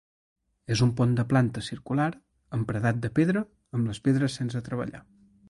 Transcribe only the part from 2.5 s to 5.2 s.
amb paredat de pedra, amb les pedres sense treballar.